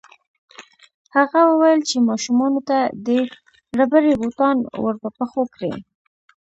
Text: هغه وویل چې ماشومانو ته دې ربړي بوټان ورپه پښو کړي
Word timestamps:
هغه 1.15 1.39
وویل 1.51 1.81
چې 1.89 2.05
ماشومانو 2.09 2.59
ته 2.69 2.77
دې 3.05 3.19
ربړي 3.79 4.13
بوټان 4.19 4.57
ورپه 4.83 5.09
پښو 5.17 5.43
کړي 5.53 5.73